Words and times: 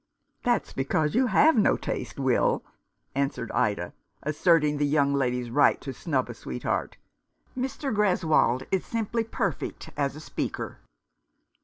"That's 0.41 0.73
because 0.73 1.13
you 1.13 1.27
have 1.27 1.55
no 1.55 1.77
taste, 1.77 2.17
Will," 2.17 2.63
answered 3.13 3.51
Ida, 3.51 3.93
asserting 4.23 4.79
the 4.79 4.85
young 4.87 5.13
lady's 5.13 5.51
right 5.51 5.79
to 5.81 5.93
snub 5.93 6.27
a 6.27 6.33
sweetheart. 6.33 6.97
"Mr. 7.55 7.93
Greswold 7.93 8.65
is 8.71 8.83
simply 8.83 9.23
perfect 9.23 9.91
as 9.95 10.15
a 10.15 10.19
speaker." 10.19 10.79